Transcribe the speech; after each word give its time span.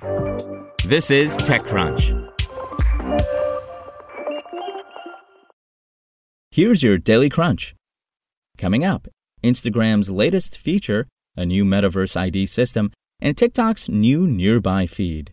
This 0.00 1.10
is 1.10 1.36
TechCrunch. 1.36 2.28
Here's 6.50 6.82
your 6.82 6.98
Daily 6.98 7.28
Crunch. 7.28 7.74
Coming 8.58 8.84
up, 8.84 9.08
Instagram's 9.44 10.10
latest 10.10 10.58
feature, 10.58 11.08
a 11.36 11.46
new 11.46 11.64
metaverse 11.64 12.16
ID 12.16 12.46
system, 12.46 12.90
and 13.20 13.36
TikTok's 13.36 13.88
new 13.88 14.26
nearby 14.26 14.86
feed. 14.86 15.32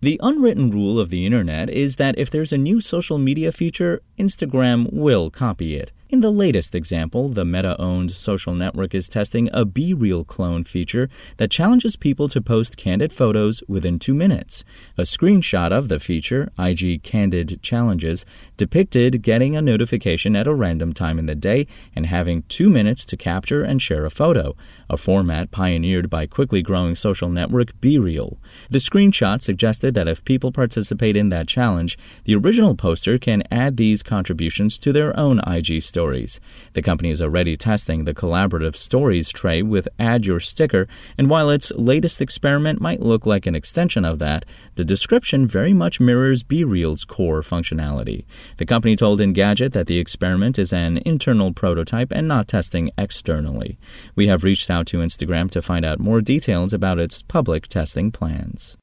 The 0.00 0.20
unwritten 0.22 0.70
rule 0.70 0.98
of 0.98 1.10
the 1.10 1.24
internet 1.24 1.70
is 1.70 1.96
that 1.96 2.18
if 2.18 2.30
there's 2.30 2.52
a 2.52 2.58
new 2.58 2.80
social 2.80 3.18
media 3.18 3.52
feature, 3.52 4.02
Instagram 4.18 4.92
will 4.92 5.30
copy 5.30 5.76
it. 5.76 5.92
In 6.08 6.20
the 6.20 6.30
latest 6.30 6.76
example, 6.76 7.30
the 7.30 7.44
Meta 7.44 7.74
owned 7.80 8.12
social 8.12 8.54
network 8.54 8.94
is 8.94 9.08
testing 9.08 9.50
a 9.52 9.66
BeReal 9.66 10.24
clone 10.24 10.62
feature 10.62 11.08
that 11.38 11.50
challenges 11.50 11.96
people 11.96 12.28
to 12.28 12.40
post 12.40 12.76
candid 12.76 13.12
photos 13.12 13.60
within 13.66 13.98
two 13.98 14.14
minutes. 14.14 14.62
A 14.96 15.02
screenshot 15.02 15.72
of 15.72 15.88
the 15.88 15.98
feature, 15.98 16.52
IG 16.60 17.02
Candid 17.02 17.60
Challenges, 17.60 18.24
depicted 18.56 19.20
getting 19.20 19.56
a 19.56 19.60
notification 19.60 20.36
at 20.36 20.46
a 20.46 20.54
random 20.54 20.92
time 20.92 21.18
in 21.18 21.26
the 21.26 21.34
day 21.34 21.66
and 21.96 22.06
having 22.06 22.42
two 22.42 22.70
minutes 22.70 23.04
to 23.06 23.16
capture 23.16 23.64
and 23.64 23.82
share 23.82 24.06
a 24.06 24.10
photo, 24.10 24.54
a 24.88 24.96
format 24.96 25.50
pioneered 25.50 26.08
by 26.08 26.24
quickly 26.24 26.62
growing 26.62 26.94
social 26.94 27.28
network 27.28 27.72
BeReal. 27.80 28.36
The 28.70 28.78
screenshot 28.78 29.42
suggested 29.42 29.96
that 29.96 30.06
if 30.06 30.24
people 30.24 30.52
participate 30.52 31.16
in 31.16 31.30
that 31.30 31.48
challenge, 31.48 31.98
the 32.22 32.36
original 32.36 32.76
poster 32.76 33.18
can 33.18 33.42
add 33.50 33.76
these 33.76 34.04
contributions 34.04 34.78
to 34.78 34.92
their 34.92 35.18
own 35.18 35.40
IG 35.40 35.82
story 35.82 35.95
stories. 35.96 36.40
The 36.74 36.82
company 36.82 37.08
is 37.08 37.22
already 37.22 37.56
testing 37.56 38.04
the 38.04 38.12
collaborative 38.12 38.76
stories 38.76 39.30
tray 39.30 39.62
with 39.62 39.88
Add 39.98 40.26
Your 40.26 40.40
Sticker, 40.40 40.86
and 41.16 41.30
while 41.30 41.48
its 41.48 41.72
latest 41.72 42.20
experiment 42.20 42.82
might 42.82 43.00
look 43.00 43.24
like 43.24 43.46
an 43.46 43.54
extension 43.54 44.04
of 44.04 44.18
that, 44.18 44.44
the 44.74 44.84
description 44.84 45.46
very 45.46 45.72
much 45.72 45.98
mirrors 45.98 46.42
BeReal's 46.42 47.06
core 47.06 47.40
functionality. 47.40 48.26
The 48.58 48.66
company 48.66 48.94
told 48.94 49.20
Engadget 49.20 49.72
that 49.72 49.86
the 49.86 49.98
experiment 49.98 50.58
is 50.58 50.70
an 50.70 50.98
internal 51.06 51.54
prototype 51.54 52.12
and 52.12 52.28
not 52.28 52.46
testing 52.46 52.90
externally. 52.98 53.78
We 54.14 54.26
have 54.26 54.44
reached 54.44 54.68
out 54.68 54.86
to 54.88 54.98
Instagram 54.98 55.50
to 55.52 55.62
find 55.62 55.86
out 55.86 55.98
more 55.98 56.20
details 56.20 56.74
about 56.74 56.98
its 56.98 57.22
public 57.22 57.68
testing 57.68 58.12
plans. 58.12 58.76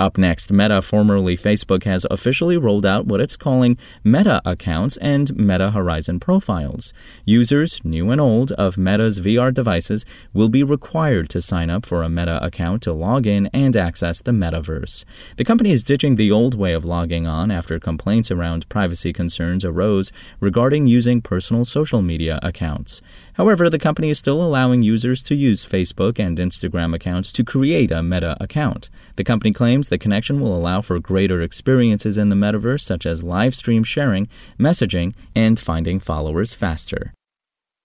Up 0.00 0.18
next, 0.18 0.52
Meta, 0.52 0.82
formerly 0.82 1.36
Facebook, 1.36 1.84
has 1.84 2.04
officially 2.10 2.56
rolled 2.56 2.84
out 2.84 3.06
what 3.06 3.20
it's 3.20 3.36
calling 3.36 3.78
Meta 4.02 4.42
accounts 4.44 4.96
and 4.96 5.32
Meta 5.36 5.70
Horizon 5.70 6.18
profiles. 6.18 6.92
Users, 7.24 7.80
new 7.84 8.10
and 8.10 8.20
old, 8.20 8.50
of 8.50 8.76
Meta's 8.76 9.20
VR 9.20 9.54
devices 9.54 10.04
will 10.32 10.48
be 10.48 10.64
required 10.64 11.28
to 11.28 11.40
sign 11.40 11.70
up 11.70 11.86
for 11.86 12.02
a 12.02 12.08
Meta 12.08 12.44
account 12.44 12.82
to 12.82 12.92
log 12.92 13.24
in 13.24 13.46
and 13.54 13.76
access 13.76 14.20
the 14.20 14.32
metaverse. 14.32 15.04
The 15.36 15.44
company 15.44 15.70
is 15.70 15.84
ditching 15.84 16.16
the 16.16 16.32
old 16.32 16.56
way 16.56 16.72
of 16.72 16.84
logging 16.84 17.28
on 17.28 17.52
after 17.52 17.78
complaints 17.78 18.32
around 18.32 18.68
privacy 18.68 19.12
concerns 19.12 19.64
arose 19.64 20.10
regarding 20.40 20.88
using 20.88 21.22
personal 21.22 21.64
social 21.64 22.02
media 22.02 22.40
accounts. 22.42 23.00
However, 23.34 23.70
the 23.70 23.78
company 23.78 24.10
is 24.10 24.18
still 24.18 24.42
allowing 24.42 24.82
users 24.82 25.22
to 25.22 25.36
use 25.36 25.64
Facebook 25.64 26.18
and 26.18 26.36
Instagram 26.36 26.96
accounts 26.96 27.32
to 27.34 27.44
create 27.44 27.92
a 27.92 28.02
Meta 28.02 28.36
account. 28.40 28.90
The 29.14 29.22
company 29.22 29.52
claims 29.52 29.83
the 29.88 29.98
connection 29.98 30.40
will 30.40 30.56
allow 30.56 30.80
for 30.80 30.98
greater 30.98 31.40
experiences 31.42 32.18
in 32.18 32.28
the 32.28 32.36
metaverse, 32.36 32.82
such 32.82 33.06
as 33.06 33.22
live 33.22 33.54
stream 33.54 33.84
sharing, 33.84 34.28
messaging, 34.58 35.14
and 35.34 35.58
finding 35.58 36.00
followers 36.00 36.54
faster. 36.54 37.12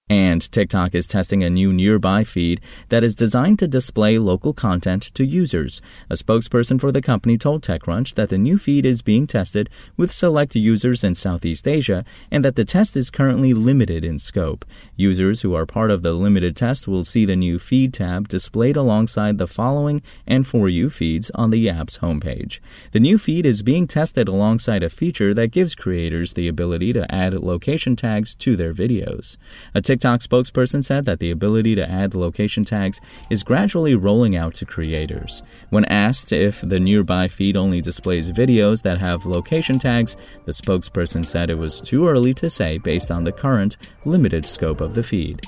And 0.09 0.51
TikTok 0.51 0.95
is 0.95 1.05
testing 1.05 1.43
a 1.43 1.51
new 1.51 1.71
nearby 1.71 2.23
feed 2.23 2.61
that 2.89 3.03
is 3.03 3.13
designed 3.13 3.59
to 3.59 3.67
display 3.67 4.17
local 4.17 4.53
content 4.53 5.03
to 5.13 5.23
users. 5.23 5.83
A 6.09 6.15
spokesperson 6.15 6.81
for 6.81 6.91
the 6.91 7.01
company 7.01 7.37
told 7.37 7.61
TechCrunch 7.61 8.15
that 8.15 8.29
the 8.29 8.37
new 8.39 8.57
feed 8.57 8.87
is 8.87 9.03
being 9.03 9.27
tested 9.27 9.69
with 9.97 10.11
select 10.11 10.55
users 10.55 11.03
in 11.03 11.13
Southeast 11.13 11.67
Asia 11.67 12.03
and 12.31 12.43
that 12.43 12.55
the 12.55 12.65
test 12.65 12.97
is 12.97 13.11
currently 13.11 13.53
limited 13.53 14.03
in 14.03 14.17
scope. 14.17 14.65
Users 14.95 15.43
who 15.43 15.53
are 15.53 15.67
part 15.67 15.91
of 15.91 16.01
the 16.01 16.13
limited 16.13 16.55
test 16.55 16.87
will 16.87 17.05
see 17.05 17.23
the 17.23 17.35
new 17.35 17.59
feed 17.59 17.93
tab 17.93 18.27
displayed 18.27 18.75
alongside 18.75 19.37
the 19.37 19.45
following 19.45 20.01
and 20.25 20.47
For 20.47 20.67
You 20.67 20.89
feeds 20.89 21.29
on 21.35 21.51
the 21.51 21.69
app's 21.69 21.99
homepage. 21.99 22.59
The 22.93 22.99
new 22.99 23.19
feed 23.19 23.45
is 23.45 23.61
being 23.61 23.85
tested 23.85 24.27
alongside 24.27 24.81
a 24.81 24.89
feature 24.89 25.35
that 25.35 25.51
gives 25.51 25.75
creators 25.75 26.33
the 26.33 26.47
ability 26.47 26.93
to 26.93 27.13
add 27.13 27.35
location 27.35 27.95
tags 27.95 28.33
to 28.37 28.55
their 28.55 28.73
videos. 28.73 29.37
A 29.75 29.81
TikTok 29.81 29.98
spokesperson 29.99 30.83
said 30.83 31.05
that 31.05 31.19
the 31.19 31.31
ability 31.31 31.75
to 31.75 31.89
add 31.89 32.15
location 32.15 32.63
tags 32.63 33.01
is 33.29 33.43
gradually 33.43 33.95
rolling 33.95 34.35
out 34.35 34.53
to 34.55 34.65
creators. 34.65 35.41
When 35.69 35.85
asked 35.85 36.31
if 36.31 36.61
the 36.61 36.79
nearby 36.79 37.27
feed 37.27 37.55
only 37.55 37.81
displays 37.81 38.31
videos 38.31 38.81
that 38.83 38.99
have 38.99 39.25
location 39.25 39.79
tags, 39.79 40.15
the 40.45 40.51
spokesperson 40.51 41.25
said 41.25 41.49
it 41.49 41.57
was 41.57 41.81
too 41.81 42.07
early 42.07 42.33
to 42.35 42.49
say 42.49 42.77
based 42.77 43.11
on 43.11 43.23
the 43.23 43.31
current, 43.31 43.77
limited 44.05 44.45
scope 44.45 44.81
of 44.81 44.95
the 44.95 45.03
feed. 45.03 45.41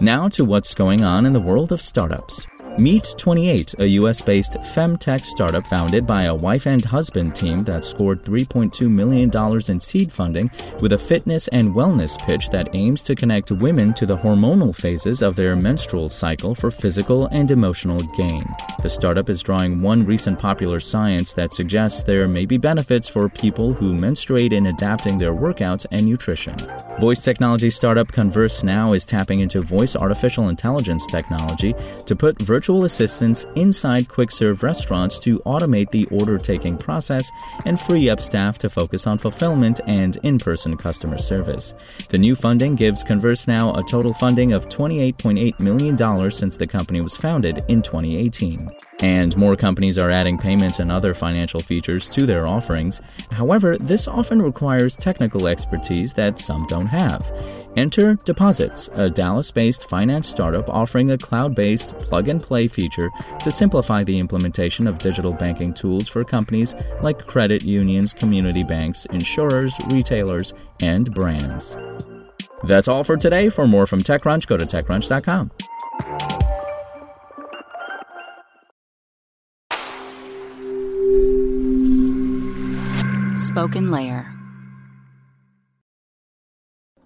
Now 0.00 0.28
to 0.30 0.44
what's 0.44 0.74
going 0.74 1.04
on 1.04 1.26
in 1.26 1.32
the 1.32 1.40
world 1.40 1.72
of 1.72 1.80
startups. 1.80 2.46
Meet 2.78 3.14
28, 3.18 3.74
a 3.78 3.86
US 4.00 4.20
based 4.20 4.54
femtech 4.54 5.24
startup 5.24 5.64
founded 5.64 6.08
by 6.08 6.24
a 6.24 6.34
wife 6.34 6.66
and 6.66 6.84
husband 6.84 7.32
team 7.32 7.60
that 7.60 7.84
scored 7.84 8.24
$3.2 8.24 8.90
million 8.90 9.30
in 9.68 9.80
seed 9.80 10.12
funding 10.12 10.50
with 10.80 10.92
a 10.92 10.98
fitness 10.98 11.46
and 11.48 11.72
wellness 11.72 12.18
pitch 12.18 12.50
that 12.50 12.74
aims 12.74 13.00
to 13.02 13.14
connect 13.14 13.52
women 13.52 13.94
to 13.94 14.06
the 14.06 14.16
hormonal 14.16 14.74
phases 14.74 15.22
of 15.22 15.36
their 15.36 15.54
menstrual 15.54 16.10
cycle 16.10 16.52
for 16.52 16.72
physical 16.72 17.26
and 17.26 17.52
emotional 17.52 18.00
gain. 18.16 18.42
The 18.82 18.90
startup 18.90 19.30
is 19.30 19.40
drawing 19.40 19.80
one 19.80 20.04
recent 20.04 20.40
popular 20.40 20.80
science 20.80 21.32
that 21.34 21.52
suggests 21.52 22.02
there 22.02 22.26
may 22.26 22.44
be 22.44 22.56
benefits 22.56 23.08
for 23.08 23.28
people 23.28 23.72
who 23.72 23.94
menstruate 23.94 24.52
in 24.52 24.66
adapting 24.66 25.16
their 25.16 25.32
workouts 25.32 25.86
and 25.92 26.04
nutrition. 26.04 26.56
Voice 26.98 27.20
technology 27.20 27.70
startup 27.70 28.08
ConverseNow 28.08 28.96
is 28.96 29.04
tapping 29.04 29.40
into 29.40 29.60
voice 29.60 29.94
artificial 29.94 30.48
intelligence 30.48 31.06
technology 31.06 31.72
to 32.06 32.16
put 32.16 32.40
virtual 32.42 32.63
virtual 32.64 32.84
assistants 32.86 33.44
inside 33.56 34.08
quick 34.08 34.30
serve 34.30 34.62
restaurants 34.62 35.20
to 35.20 35.38
automate 35.40 35.90
the 35.90 36.06
order 36.06 36.38
taking 36.38 36.78
process 36.78 37.30
and 37.66 37.78
free 37.78 38.08
up 38.08 38.22
staff 38.22 38.56
to 38.56 38.70
focus 38.70 39.06
on 39.06 39.18
fulfillment 39.18 39.82
and 39.86 40.16
in 40.22 40.38
person 40.38 40.74
customer 40.74 41.18
service. 41.18 41.74
The 42.08 42.16
new 42.16 42.34
funding 42.34 42.74
gives 42.74 43.04
ConverseNow 43.04 43.78
a 43.78 43.82
total 43.82 44.14
funding 44.14 44.54
of 44.54 44.70
$28.8 44.70 45.60
million 45.60 46.30
since 46.30 46.56
the 46.56 46.66
company 46.66 47.02
was 47.02 47.18
founded 47.18 47.58
in 47.68 47.82
2018. 47.82 48.70
And 49.00 49.36
more 49.36 49.56
companies 49.56 49.98
are 49.98 50.10
adding 50.10 50.38
payments 50.38 50.78
and 50.78 50.90
other 50.90 51.12
financial 51.12 51.60
features 51.60 52.08
to 52.08 52.24
their 52.24 52.46
offerings. 52.46 53.02
However, 53.30 53.76
this 53.76 54.08
often 54.08 54.40
requires 54.40 54.96
technical 54.96 55.48
expertise 55.48 56.14
that 56.14 56.38
some 56.38 56.66
don't 56.68 56.86
have. 56.86 57.20
Enter 57.76 58.14
Deposits, 58.14 58.88
a 58.94 59.10
Dallas 59.10 59.50
based 59.50 59.88
finance 59.88 60.28
startup 60.28 60.68
offering 60.68 61.10
a 61.10 61.18
cloud 61.18 61.54
based 61.54 61.98
plug 61.98 62.28
and 62.28 62.40
play 62.40 62.68
feature 62.68 63.10
to 63.40 63.50
simplify 63.50 64.04
the 64.04 64.18
implementation 64.18 64.86
of 64.86 64.98
digital 64.98 65.32
banking 65.32 65.74
tools 65.74 66.08
for 66.08 66.22
companies 66.22 66.74
like 67.02 67.26
credit 67.26 67.64
unions, 67.64 68.14
community 68.14 68.62
banks, 68.62 69.06
insurers, 69.06 69.76
retailers, 69.90 70.54
and 70.80 71.12
brands. 71.14 71.76
That's 72.64 72.88
all 72.88 73.02
for 73.02 73.16
today. 73.16 73.48
For 73.48 73.66
more 73.66 73.86
from 73.86 74.00
TechCrunch, 74.02 74.46
go 74.46 74.56
to 74.56 74.64
TechCrunch.com. 74.64 75.50
SpokenLayer. 83.34 84.43